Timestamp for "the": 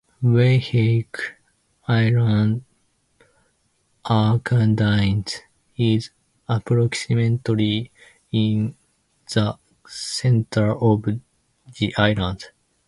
9.31-9.59, 11.77-11.95